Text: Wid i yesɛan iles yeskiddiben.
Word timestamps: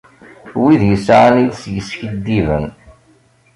Wid 0.59 0.81
i 0.85 0.89
yesɛan 0.89 1.35
iles 1.43 1.61
yeskiddiben. 1.73 2.65